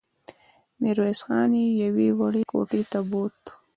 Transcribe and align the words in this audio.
ميرويس 0.81 1.19
خان 1.25 1.51
يې 1.59 1.67
يوې 1.83 2.09
وړې 2.19 2.41
کوټې 2.51 2.81
ته 2.91 2.99
بوت. 3.09 3.39